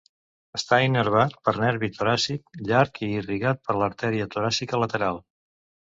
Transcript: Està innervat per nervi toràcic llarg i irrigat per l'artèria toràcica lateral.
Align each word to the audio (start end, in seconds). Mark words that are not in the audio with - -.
Està 0.59 0.77
innervat 0.85 1.35
per 1.49 1.53
nervi 1.65 1.89
toràcic 1.99 2.59
llarg 2.71 2.99
i 3.09 3.13
irrigat 3.19 3.61
per 3.69 3.77
l'artèria 3.81 4.29
toràcica 4.37 4.85
lateral. 4.87 5.21